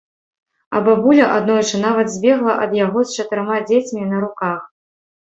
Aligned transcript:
А 0.79 0.81
бабуля 0.87 1.27
аднойчы 1.35 1.83
нават 1.85 2.07
збегла 2.15 2.57
ад 2.65 2.75
яго 2.83 3.07
з 3.07 3.23
чатырма 3.23 3.63
дзецьмі 3.69 4.03
на 4.13 4.27
руках. 4.29 4.71